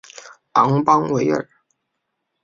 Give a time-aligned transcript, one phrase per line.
[0.53, 1.47] 昂邦维尔。